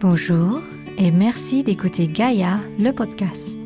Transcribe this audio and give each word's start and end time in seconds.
Bonjour 0.00 0.62
et 0.96 1.10
merci 1.10 1.62
d'écouter 1.62 2.06
Gaïa, 2.06 2.58
le 2.78 2.90
podcast. 2.90 3.58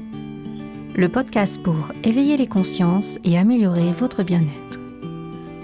Le 0.97 1.09
podcast 1.09 1.63
pour 1.63 1.93
éveiller 2.03 2.37
les 2.37 2.49
consciences 2.49 3.21
et 3.23 3.39
améliorer 3.39 3.93
votre 3.93 4.25
bien-être. 4.25 4.81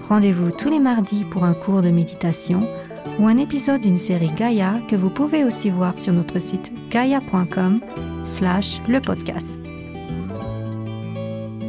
Rendez-vous 0.07 0.49
tous 0.49 0.69
les 0.69 0.79
mardis 0.79 1.25
pour 1.29 1.43
un 1.43 1.55
cours 1.55 1.81
de 1.81 1.89
méditation 1.89 2.61
ou 3.19 3.27
un 3.27 3.37
épisode 3.37 3.81
d'une 3.81 3.97
série 3.97 4.31
Gaïa 4.37 4.75
que 4.87 4.95
vous 4.95 5.09
pouvez 5.09 5.43
aussi 5.43 5.69
voir 5.69 5.99
sur 5.99 6.13
notre 6.13 6.39
site 6.39 6.71
gaia.com 6.89 7.81
slash 8.23 8.79
le 8.87 9.01
podcast. 9.01 9.59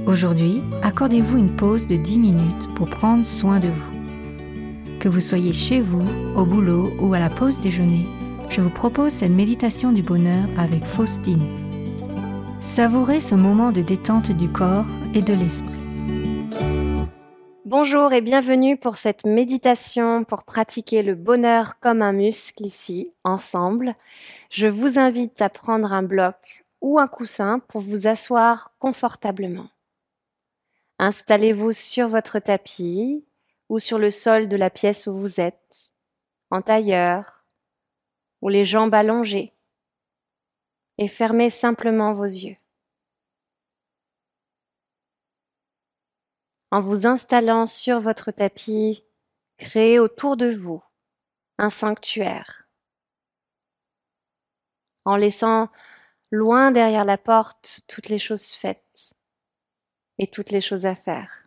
Aujourd'hui, 0.07 0.63
accordez-vous 0.85 1.39
une 1.39 1.57
pause 1.57 1.89
de 1.89 1.97
10 1.97 2.21
minutes 2.21 2.75
pour 2.77 2.89
prendre 2.89 3.25
soin 3.25 3.59
de 3.59 3.67
vous. 3.67 4.99
Que 5.01 5.09
vous 5.09 5.21
soyez 5.21 5.53
chez 5.53 5.81
vous, 5.81 6.07
au 6.37 6.47
boulot 6.47 6.93
ou 7.01 7.15
à 7.15 7.19
la 7.19 7.31
pause 7.31 7.59
déjeuner, 7.59 8.07
je 8.53 8.61
vous 8.61 8.69
propose 8.69 9.13
cette 9.13 9.31
méditation 9.31 9.93
du 9.93 10.03
bonheur 10.03 10.45
avec 10.59 10.85
Faustine. 10.85 11.49
Savourez 12.61 13.21
ce 13.21 13.35
moment 13.35 13.73
de 13.73 13.81
détente 13.81 14.31
du 14.31 14.53
corps 14.53 14.85
et 15.15 15.23
de 15.23 15.33
l'esprit. 15.33 15.81
Bonjour 17.65 18.13
et 18.13 18.21
bienvenue 18.21 18.77
pour 18.77 18.99
cette 18.99 19.25
méditation 19.25 20.25
pour 20.25 20.45
pratiquer 20.45 21.03
le 21.03 21.15
bonheur 21.15 21.81
comme 21.81 22.03
un 22.03 22.13
muscle 22.13 22.67
ici, 22.67 23.15
ensemble. 23.25 23.95
Je 24.51 24.67
vous 24.67 24.99
invite 24.99 25.41
à 25.41 25.49
prendre 25.49 25.91
un 25.95 26.03
bloc 26.03 26.67
ou 26.83 26.99
un 26.99 27.07
coussin 27.07 27.59
pour 27.69 27.81
vous 27.81 28.07
asseoir 28.07 28.73
confortablement. 28.79 29.71
Installez-vous 30.99 31.73
sur 31.73 32.07
votre 32.07 32.39
tapis 32.39 33.25
ou 33.71 33.79
sur 33.79 33.99
le 33.99 34.11
sol 34.11 34.47
de 34.47 34.57
la 34.57 34.69
pièce 34.69 35.07
où 35.07 35.17
vous 35.17 35.41
êtes, 35.41 35.91
en 36.51 36.61
tailleur, 36.61 37.42
ou 38.43 38.49
les 38.49 38.65
jambes 38.65 38.93
allongées 38.93 39.55
et 40.99 41.09
fermez 41.09 41.49
simplement 41.49 42.13
vos 42.13 42.25
yeux. 42.25 42.57
En 46.71 46.81
vous 46.81 47.07
installant 47.07 47.67
sur 47.67 48.01
votre 48.01 48.31
tapis, 48.31 49.05
créez 49.59 49.99
autour 49.99 50.37
de 50.37 50.55
vous 50.55 50.83
un 51.59 51.71
sanctuaire. 51.71 52.67
En 55.05 55.17
laissant 55.17 55.69
loin 56.31 56.71
derrière 56.71 57.05
la 57.05 57.19
porte 57.19 57.81
toutes 57.87 58.09
les 58.09 58.19
choses 58.19 58.53
faites 58.53 59.15
et 60.19 60.27
toutes 60.27 60.51
les 60.51 60.61
choses 60.61 60.87
à 60.87 60.95
faire. 60.95 61.42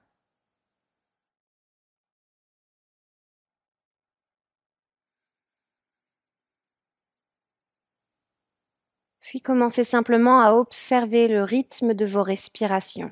Puis 9.26 9.42
commencez 9.42 9.84
simplement 9.84 10.40
à 10.42 10.54
observer 10.54 11.28
le 11.28 11.44
rythme 11.44 11.96
de 11.96 12.06
vos 12.06 12.22
respirations. 12.22 13.12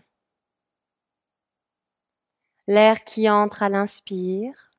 L'air 2.67 3.03
qui 3.03 3.27
entre 3.27 3.63
à 3.63 3.69
l'inspire 3.69 4.71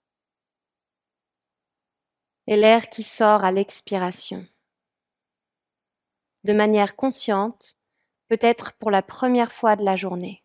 et 2.47 2.57
l'air 2.57 2.89
qui 2.89 3.03
sort 3.03 3.43
à 3.43 3.51
l'expiration. 3.51 4.47
De 6.45 6.53
manière 6.53 6.95
consciente, 6.95 7.79
peut-être 8.29 8.73
pour 8.75 8.93
la 8.93 9.03
première 9.03 9.51
fois 9.51 9.75
de 9.75 9.85
la 9.85 9.97
journée. 9.97 10.44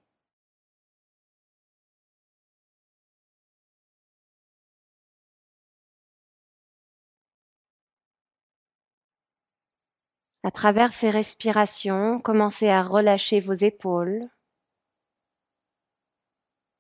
À 10.44 10.52
travers 10.52 10.94
ces 10.94 11.10
respirations, 11.10 12.20
commencez 12.22 12.70
à 12.70 12.82
relâcher 12.82 13.42
vos 13.42 13.54
épaules, 13.54 14.30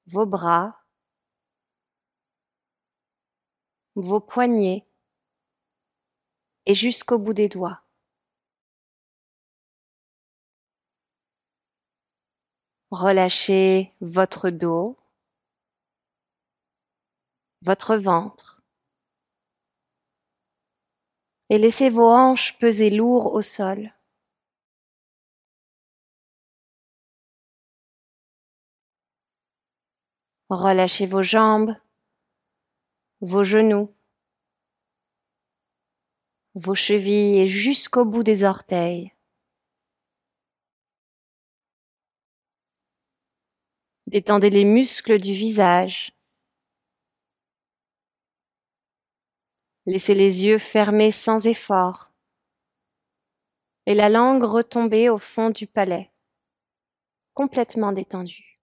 vos 0.07 0.25
bras, 0.25 0.79
vos 3.95 4.21
poignets 4.21 4.85
et 6.65 6.73
jusqu'au 6.73 7.17
bout 7.19 7.33
des 7.33 7.49
doigts. 7.49 7.81
Relâchez 12.91 13.93
votre 13.99 14.49
dos, 14.49 14.97
votre 17.61 17.97
ventre, 17.97 18.58
et 21.49 21.57
laissez 21.57 21.89
vos 21.89 22.09
hanches 22.09 22.57
peser 22.59 22.89
lourd 22.89 23.33
au 23.33 23.41
sol. 23.41 23.93
Relâchez 30.49 31.05
vos 31.05 31.21
jambes, 31.21 31.75
vos 33.21 33.43
genoux, 33.43 33.93
vos 36.55 36.75
chevilles 36.75 37.39
et 37.39 37.47
jusqu'au 37.47 38.05
bout 38.05 38.23
des 38.23 38.43
orteils. 38.43 39.13
Détendez 44.07 44.49
les 44.49 44.65
muscles 44.65 45.19
du 45.19 45.33
visage. 45.33 46.11
Laissez 49.89 50.13
les 50.13 50.45
yeux 50.45 50.59
fermés 50.59 51.11
sans 51.11 51.47
effort 51.47 52.11
et 53.87 53.95
la 53.95 54.07
langue 54.07 54.43
retomber 54.43 55.09
au 55.09 55.17
fond 55.17 55.49
du 55.49 55.65
palais, 55.65 56.11
complètement 57.33 57.91
détendue. 57.91 58.59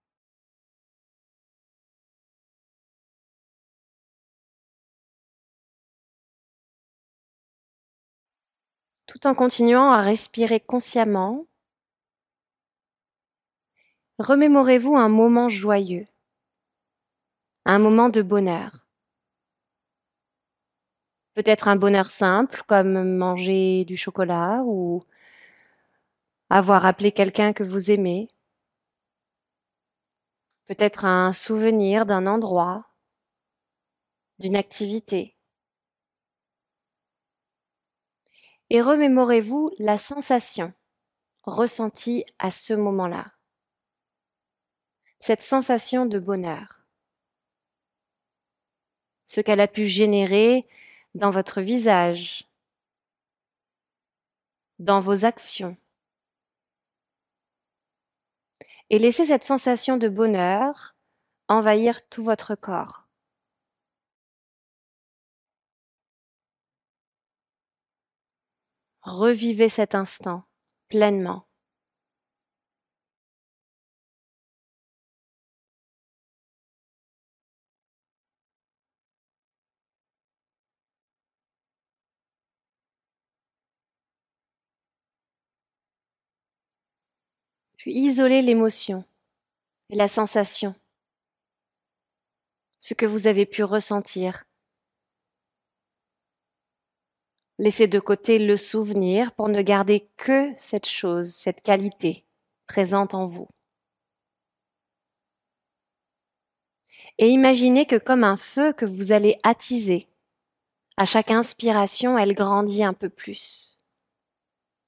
Tout 9.06 9.26
en 9.26 9.34
continuant 9.34 9.90
à 9.90 10.02
respirer 10.02 10.60
consciemment, 10.60 11.44
remémorez-vous 14.20 14.94
un 14.94 15.08
moment 15.08 15.48
joyeux, 15.48 16.06
un 17.64 17.80
moment 17.80 18.10
de 18.10 18.22
bonheur. 18.22 18.85
Peut-être 21.36 21.68
un 21.68 21.76
bonheur 21.76 22.10
simple 22.10 22.62
comme 22.66 23.18
manger 23.18 23.84
du 23.84 23.98
chocolat 23.98 24.62
ou 24.64 25.04
avoir 26.48 26.86
appelé 26.86 27.12
quelqu'un 27.12 27.52
que 27.52 27.62
vous 27.62 27.90
aimez. 27.90 28.30
Peut-être 30.64 31.04
un 31.04 31.34
souvenir 31.34 32.06
d'un 32.06 32.26
endroit, 32.26 32.86
d'une 34.38 34.56
activité. 34.56 35.36
Et 38.70 38.80
remémorez-vous 38.80 39.72
la 39.78 39.98
sensation 39.98 40.72
ressentie 41.42 42.24
à 42.38 42.50
ce 42.50 42.72
moment-là. 42.72 43.30
Cette 45.20 45.42
sensation 45.42 46.06
de 46.06 46.18
bonheur. 46.18 46.80
Ce 49.26 49.42
qu'elle 49.42 49.60
a 49.60 49.68
pu 49.68 49.86
générer 49.86 50.66
dans 51.16 51.30
votre 51.30 51.62
visage, 51.62 52.44
dans 54.78 55.00
vos 55.00 55.24
actions. 55.24 55.76
Et 58.90 58.98
laissez 58.98 59.24
cette 59.24 59.44
sensation 59.44 59.96
de 59.96 60.08
bonheur 60.08 60.94
envahir 61.48 62.06
tout 62.08 62.22
votre 62.22 62.54
corps. 62.54 63.08
Revivez 69.00 69.70
cet 69.70 69.94
instant 69.94 70.44
pleinement. 70.88 71.46
Puis 87.76 87.92
isolez 87.94 88.42
l'émotion 88.42 89.04
et 89.90 89.96
la 89.96 90.08
sensation, 90.08 90.74
ce 92.78 92.94
que 92.94 93.06
vous 93.06 93.26
avez 93.26 93.46
pu 93.46 93.62
ressentir. 93.64 94.44
Laissez 97.58 97.88
de 97.88 97.98
côté 97.98 98.38
le 98.38 98.56
souvenir 98.56 99.32
pour 99.32 99.48
ne 99.48 99.62
garder 99.62 100.08
que 100.16 100.52
cette 100.56 100.86
chose, 100.86 101.32
cette 101.32 101.62
qualité 101.62 102.24
présente 102.66 103.14
en 103.14 103.26
vous. 103.26 103.48
Et 107.18 107.30
imaginez 107.30 107.86
que 107.86 107.96
comme 107.96 108.24
un 108.24 108.36
feu 108.36 108.72
que 108.74 108.84
vous 108.84 109.12
allez 109.12 109.38
attiser 109.42 110.06
À 110.98 111.06
chaque 111.06 111.30
inspiration, 111.30 112.18
elle 112.18 112.34
grandit 112.34 112.84
un 112.84 112.92
peu 112.92 113.08
plus. 113.08 113.80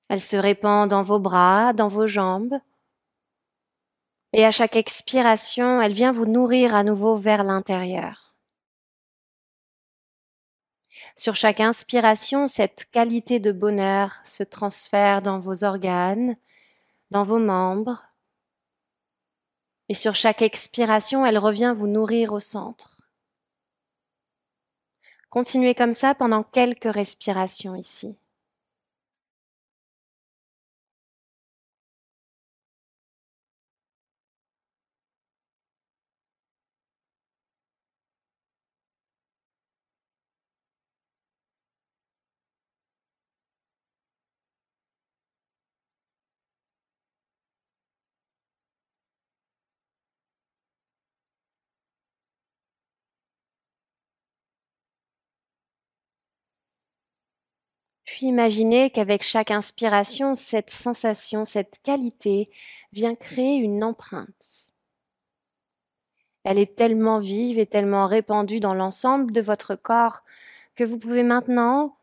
Elle 0.08 0.20
se 0.20 0.36
répand 0.36 0.88
dans 0.88 1.02
vos 1.02 1.20
bras, 1.20 1.72
dans 1.72 1.88
vos 1.88 2.06
jambes. 2.06 2.58
Et 4.32 4.44
à 4.44 4.50
chaque 4.50 4.76
expiration, 4.76 5.80
elle 5.80 5.94
vient 5.94 6.12
vous 6.12 6.26
nourrir 6.26 6.74
à 6.74 6.84
nouveau 6.84 7.16
vers 7.16 7.44
l'intérieur. 7.44 8.34
Sur 11.16 11.34
chaque 11.34 11.60
inspiration, 11.60 12.46
cette 12.46 12.84
qualité 12.90 13.40
de 13.40 13.52
bonheur 13.52 14.16
se 14.24 14.42
transfère 14.42 15.22
dans 15.22 15.40
vos 15.40 15.64
organes, 15.64 16.34
dans 17.10 17.22
vos 17.22 17.38
membres. 17.38 18.04
Et 19.88 19.94
sur 19.94 20.14
chaque 20.14 20.42
expiration, 20.42 21.24
elle 21.24 21.38
revient 21.38 21.72
vous 21.74 21.86
nourrir 21.86 22.32
au 22.32 22.40
centre. 22.40 23.00
Continuez 25.30 25.74
comme 25.74 25.94
ça 25.94 26.14
pendant 26.14 26.42
quelques 26.42 26.92
respirations 26.92 27.74
ici. 27.74 28.16
Puis 58.18 58.26
imaginez 58.26 58.90
qu'avec 58.90 59.22
chaque 59.22 59.52
inspiration, 59.52 60.34
cette 60.34 60.70
sensation, 60.70 61.44
cette 61.44 61.80
qualité 61.84 62.50
vient 62.92 63.14
créer 63.14 63.54
une 63.54 63.84
empreinte. 63.84 64.72
Elle 66.42 66.58
est 66.58 66.74
tellement 66.74 67.20
vive 67.20 67.60
et 67.60 67.66
tellement 67.66 68.08
répandue 68.08 68.58
dans 68.58 68.74
l'ensemble 68.74 69.30
de 69.30 69.40
votre 69.40 69.76
corps 69.76 70.24
que 70.74 70.82
vous 70.82 70.98
pouvez 70.98 71.22
maintenant 71.22 71.96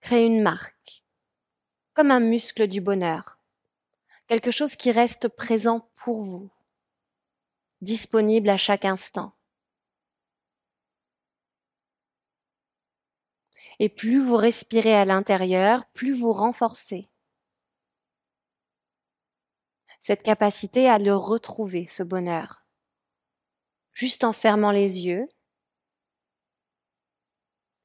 créer 0.00 0.24
une 0.24 0.40
marque, 0.40 1.04
comme 1.92 2.10
un 2.10 2.20
muscle 2.20 2.66
du 2.66 2.80
bonheur, 2.80 3.36
quelque 4.28 4.50
chose 4.50 4.76
qui 4.76 4.90
reste 4.90 5.28
présent 5.28 5.86
pour 5.94 6.22
vous, 6.24 6.48
disponible 7.82 8.48
à 8.48 8.56
chaque 8.56 8.86
instant. 8.86 9.34
Et 13.80 13.88
plus 13.88 14.22
vous 14.22 14.36
respirez 14.36 14.94
à 14.94 15.04
l'intérieur, 15.04 15.86
plus 15.94 16.12
vous 16.12 16.32
renforcez 16.32 17.10
cette 20.00 20.22
capacité 20.22 20.88
à 20.88 20.98
le 20.98 21.14
retrouver, 21.14 21.86
ce 21.88 22.02
bonheur. 22.02 22.64
Juste 23.92 24.24
en 24.24 24.32
fermant 24.32 24.70
les 24.70 25.00
yeux 25.00 25.28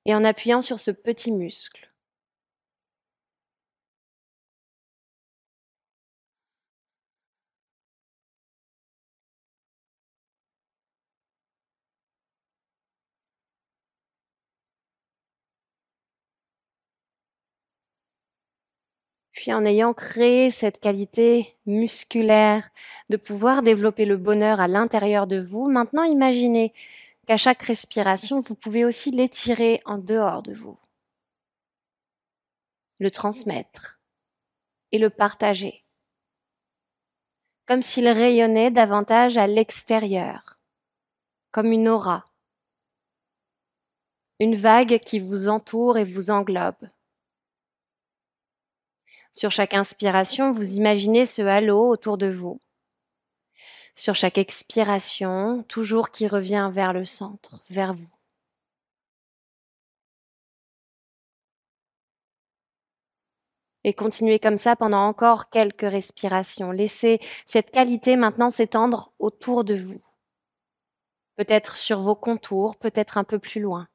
et 0.05 0.15
en 0.15 0.23
appuyant 0.23 0.61
sur 0.61 0.79
ce 0.79 0.91
petit 0.91 1.31
muscle. 1.31 1.84
Puis 19.45 19.53
en 19.53 19.63
ayant 19.63 19.93
créé 19.93 20.49
cette 20.49 20.79
qualité 20.79 21.55
musculaire 21.67 22.67
de 23.09 23.17
pouvoir 23.17 23.61
développer 23.61 24.05
le 24.05 24.17
bonheur 24.17 24.59
à 24.59 24.67
l'intérieur 24.67 25.27
de 25.27 25.39
vous, 25.39 25.69
maintenant 25.69 26.01
imaginez 26.01 26.73
qu'à 27.27 27.37
chaque 27.37 27.61
respiration, 27.61 28.39
vous 28.39 28.55
pouvez 28.55 28.85
aussi 28.85 29.11
l'étirer 29.11 29.81
en 29.85 29.99
dehors 29.99 30.41
de 30.41 30.55
vous, 30.55 30.79
le 32.97 33.11
transmettre 33.11 33.99
et 34.91 34.97
le 34.97 35.11
partager, 35.11 35.85
comme 37.67 37.83
s'il 37.83 38.07
rayonnait 38.07 38.71
davantage 38.71 39.37
à 39.37 39.45
l'extérieur, 39.45 40.57
comme 41.51 41.71
une 41.71 41.87
aura, 41.87 42.31
une 44.39 44.55
vague 44.55 44.97
qui 45.05 45.19
vous 45.19 45.49
entoure 45.49 45.99
et 45.99 46.03
vous 46.03 46.31
englobe. 46.31 46.89
Sur 49.35 49.51
chaque 49.51 49.73
inspiration, 49.73 50.53
vous 50.53 50.77
imaginez 50.77 51.25
ce 51.25 51.41
halo 51.41 51.89
autour 51.89 52.17
de 52.17 52.27
vous. 52.27 52.61
Sur 53.93 54.15
chaque 54.15 54.37
expiration, 54.37 55.63
toujours 55.67 56.11
qui 56.11 56.29
revient 56.29 56.69
vers 56.71 56.93
le 56.93 57.03
centre, 57.03 57.61
vers 57.69 57.93
vous. 57.93 58.07
Et 63.83 63.93
continuez 63.93 64.39
comme 64.39 64.57
ça 64.57 64.77
pendant 64.77 65.05
encore 65.05 65.49
quelques 65.49 65.81
respirations. 65.81 66.71
Laissez 66.71 67.19
cette 67.45 67.71
qualité 67.71 68.15
maintenant 68.15 68.49
s'étendre 68.49 69.11
autour 69.19 69.65
de 69.65 69.75
vous. 69.75 70.01
Peut-être 71.35 71.75
sur 71.75 71.99
vos 71.99 72.15
contours, 72.15 72.77
peut-être 72.77 73.17
un 73.17 73.25
peu 73.25 73.37
plus 73.37 73.59
loin. 73.59 73.89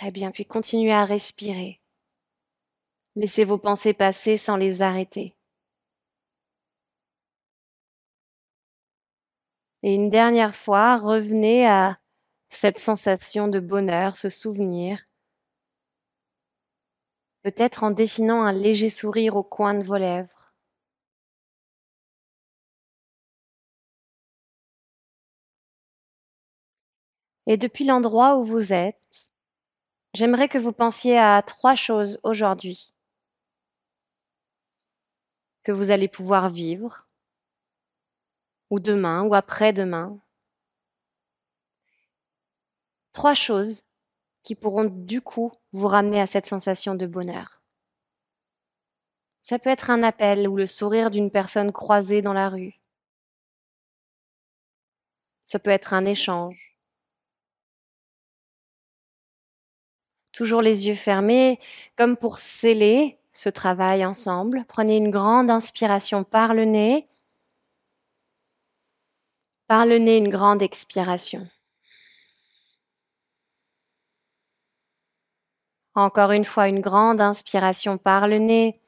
Très 0.00 0.12
bien, 0.12 0.30
puis 0.30 0.46
continuez 0.46 0.92
à 0.92 1.04
respirer. 1.04 1.78
Laissez 3.16 3.44
vos 3.44 3.58
pensées 3.58 3.92
passer 3.92 4.38
sans 4.38 4.56
les 4.56 4.80
arrêter. 4.80 5.36
Et 9.82 9.92
une 9.92 10.08
dernière 10.08 10.54
fois, 10.54 10.96
revenez 10.96 11.66
à 11.66 11.98
cette 12.48 12.78
sensation 12.78 13.46
de 13.46 13.60
bonheur, 13.60 14.16
ce 14.16 14.30
souvenir. 14.30 15.04
Peut-être 17.42 17.84
en 17.84 17.90
dessinant 17.90 18.42
un 18.42 18.52
léger 18.52 18.88
sourire 18.88 19.36
au 19.36 19.42
coin 19.42 19.74
de 19.74 19.84
vos 19.84 19.98
lèvres. 19.98 20.54
Et 27.46 27.58
depuis 27.58 27.84
l'endroit 27.84 28.38
où 28.38 28.46
vous 28.46 28.72
êtes, 28.72 29.29
J'aimerais 30.12 30.48
que 30.48 30.58
vous 30.58 30.72
pensiez 30.72 31.18
à 31.18 31.40
trois 31.42 31.74
choses 31.76 32.18
aujourd'hui 32.24 32.92
que 35.62 35.72
vous 35.72 35.90
allez 35.90 36.08
pouvoir 36.08 36.50
vivre, 36.50 37.06
ou 38.70 38.80
demain, 38.80 39.22
ou 39.22 39.34
après-demain. 39.34 40.18
Trois 43.12 43.34
choses 43.34 43.84
qui 44.42 44.54
pourront 44.54 44.84
du 44.84 45.20
coup 45.20 45.52
vous 45.72 45.86
ramener 45.86 46.20
à 46.20 46.26
cette 46.26 46.46
sensation 46.46 46.94
de 46.94 47.06
bonheur. 47.06 47.62
Ça 49.42 49.58
peut 49.58 49.70
être 49.70 49.90
un 49.90 50.02
appel 50.02 50.48
ou 50.48 50.56
le 50.56 50.66
sourire 50.66 51.10
d'une 51.10 51.30
personne 51.30 51.72
croisée 51.72 52.22
dans 52.22 52.32
la 52.32 52.48
rue. 52.48 52.74
Ça 55.44 55.58
peut 55.58 55.70
être 55.70 55.92
un 55.92 56.04
échange. 56.04 56.69
Toujours 60.32 60.62
les 60.62 60.86
yeux 60.86 60.94
fermés, 60.94 61.58
comme 61.96 62.16
pour 62.16 62.38
sceller 62.38 63.18
ce 63.32 63.48
travail 63.48 64.04
ensemble. 64.04 64.64
Prenez 64.68 64.96
une 64.96 65.10
grande 65.10 65.50
inspiration 65.50 66.24
par 66.24 66.54
le 66.54 66.64
nez. 66.64 67.08
Par 69.66 69.86
le 69.86 69.98
nez, 69.98 70.16
une 70.18 70.28
grande 70.28 70.62
expiration. 70.62 71.48
Encore 75.94 76.32
une 76.32 76.44
fois, 76.44 76.68
une 76.68 76.80
grande 76.80 77.20
inspiration 77.20 77.98
par 77.98 78.28
le 78.28 78.38
nez. 78.38 78.80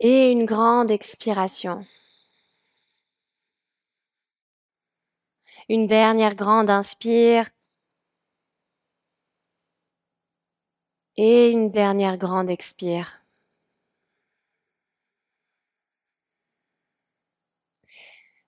Et 0.00 0.30
une 0.32 0.46
grande 0.46 0.90
expiration. 0.90 1.86
Une 5.68 5.86
dernière 5.86 6.34
grande 6.34 6.70
inspire. 6.70 7.48
Et 11.22 11.50
une 11.50 11.70
dernière 11.70 12.16
grande 12.16 12.48
expire. 12.48 13.22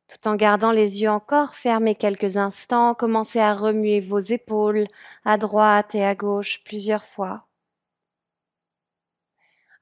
Tout 0.08 0.26
en 0.26 0.36
gardant 0.36 0.72
les 0.72 1.02
yeux 1.02 1.10
encore 1.10 1.54
fermés 1.54 1.94
quelques 1.94 2.38
instants, 2.38 2.94
commencez 2.94 3.40
à 3.40 3.54
remuer 3.54 4.00
vos 4.00 4.20
épaules 4.20 4.86
à 5.26 5.36
droite 5.36 5.94
et 5.94 6.02
à 6.02 6.14
gauche 6.14 6.64
plusieurs 6.64 7.04
fois. 7.04 7.46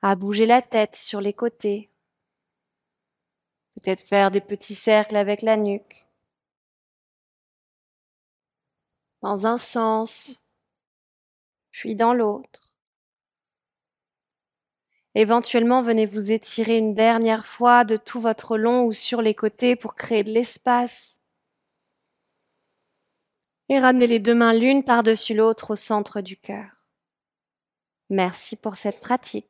À 0.03 0.17
bouger 0.17 0.47
la 0.47 0.61
tête 0.61 0.97
sur 0.97 1.21
les 1.21 1.33
côtés. 1.33 1.91
Peut-être 3.77 4.05
faire 4.05 4.33
des 4.33 4.41
petits 4.41 4.75
cercles 4.75 5.15
avec 5.15 5.43
la 5.43 5.57
nuque. 5.57 6.09
Dans 9.23 9.47
un 9.47 9.59
sens, 9.59 10.45
puis 11.71 11.95
dans 11.95 12.15
l'autre. 12.15 12.70
Éventuellement, 15.15 15.83
venez 15.83 16.07
vous 16.07 16.31
étirer 16.31 16.79
une 16.79 16.95
dernière 16.95 17.47
fois 17.47 17.85
de 17.85 17.97
tout 17.97 18.21
votre 18.21 18.57
long 18.57 18.85
ou 18.85 18.93
sur 18.93 19.23
les 19.23 19.35
côtés 19.35 19.75
pour 19.75 19.97
créer 19.97 20.23
de 20.23 20.31
l'espace. 20.31 21.21
Et 23.69 23.79
ramenez 23.79 24.07
les 24.07 24.19
deux 24.19 24.35
mains 24.35 24.53
l'une 24.53 24.85
par-dessus 24.85 25.35
l'autre 25.35 25.73
au 25.73 25.77
centre 25.77 26.21
du 26.21 26.37
cœur. 26.37 26.67
Merci 28.09 28.57
pour 28.57 28.77
cette 28.77 29.01
pratique. 29.01 29.49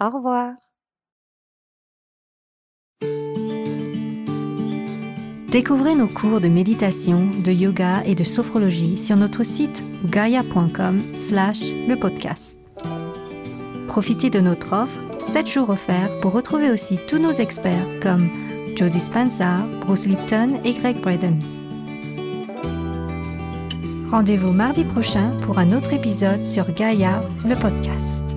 Au 0.00 0.08
revoir. 0.08 0.54
Découvrez 5.50 5.96
nos 5.96 6.06
cours 6.06 6.40
de 6.40 6.46
méditation, 6.46 7.28
de 7.44 7.50
yoga 7.50 8.04
et 8.04 8.14
de 8.14 8.22
sophrologie 8.22 8.96
sur 8.96 9.16
notre 9.16 9.42
site 9.42 9.82
gaia.com 10.06 11.00
slash 11.12 11.72
le 11.88 11.96
podcast. 11.96 12.56
Profitez 13.90 14.30
de 14.30 14.38
notre 14.38 14.72
offre 14.72 15.00
7 15.18 15.48
jours 15.48 15.70
offerts 15.70 16.20
pour 16.20 16.32
retrouver 16.32 16.70
aussi 16.70 16.96
tous 17.08 17.18
nos 17.18 17.32
experts 17.32 17.88
comme 18.00 18.30
Joe 18.76 18.88
Dispenza, 18.88 19.56
Bruce 19.80 20.06
Lipton 20.06 20.60
et 20.64 20.74
Greg 20.74 21.00
Braden. 21.00 21.36
Rendez-vous 24.08 24.52
mardi 24.52 24.84
prochain 24.84 25.36
pour 25.42 25.58
un 25.58 25.72
autre 25.72 25.92
épisode 25.92 26.44
sur 26.44 26.72
Gaia, 26.72 27.20
le 27.44 27.56
podcast. 27.56 28.29